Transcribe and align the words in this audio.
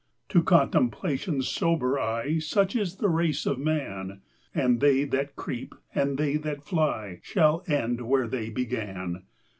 To 0.29 0.41
Contemplation's 0.41 1.47
sober 1.47 1.99
eye 1.99 2.39
Such 2.39 2.75
is 2.75 2.95
the 2.95 3.07
race 3.07 3.45
of 3.45 3.59
Man: 3.59 4.21
And 4.51 4.79
they 4.79 5.03
that 5.03 5.35
creep, 5.35 5.75
and 5.93 6.17
they 6.17 6.37
that 6.37 6.63
fly, 6.65 7.19
Shall 7.21 7.63
end 7.67 8.01
where 8.07 8.27
they 8.27 8.49
began. 8.49 9.25